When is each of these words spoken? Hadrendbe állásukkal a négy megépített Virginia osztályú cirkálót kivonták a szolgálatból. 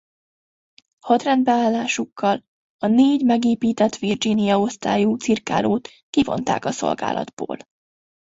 Hadrendbe 0.99 1.51
állásukkal 1.51 2.43
a 2.77 2.87
négy 2.87 3.25
megépített 3.25 3.95
Virginia 3.95 4.59
osztályú 4.59 5.15
cirkálót 5.15 5.89
kivonták 6.09 6.65
a 6.65 6.71
szolgálatból. 6.71 7.57